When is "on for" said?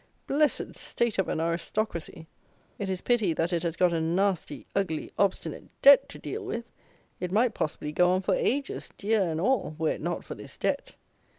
8.09-8.33